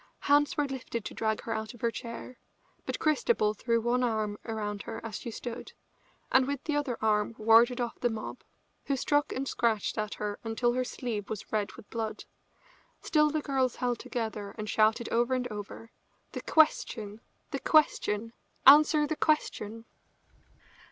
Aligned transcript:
Hands 0.21 0.57
were 0.57 0.65
lifted 0.65 1.05
to 1.05 1.13
drag 1.13 1.41
her 1.41 1.53
out 1.53 1.75
of 1.75 1.81
her 1.81 1.91
chair, 1.91 2.39
but 2.87 2.97
Christabel 2.97 3.53
threw 3.53 3.79
one 3.79 4.03
arm 4.03 4.35
about 4.43 4.81
her 4.81 4.99
as 5.05 5.19
she 5.19 5.29
stood, 5.29 5.73
and 6.31 6.47
with 6.47 6.63
the 6.63 6.75
other 6.75 6.97
arm 7.03 7.35
warded 7.37 7.79
off 7.79 7.99
the 7.99 8.09
mob, 8.09 8.41
who 8.85 8.95
struck 8.95 9.31
and 9.31 9.47
scratched 9.47 9.99
at 9.99 10.15
her 10.15 10.39
until 10.43 10.73
her 10.73 10.83
sleeve 10.83 11.29
was 11.29 11.51
red 11.53 11.73
with 11.73 11.87
blood. 11.91 12.25
Still 13.03 13.29
the 13.29 13.41
girls 13.41 13.75
held 13.75 13.99
together 13.99 14.55
and 14.57 14.67
shouted 14.67 15.07
over 15.09 15.35
and 15.35 15.47
over: 15.49 15.91
"The 16.31 16.41
question! 16.41 17.21
The 17.51 17.59
question! 17.59 18.33
Answer 18.65 19.05
the 19.05 19.15
question!" 19.15 19.85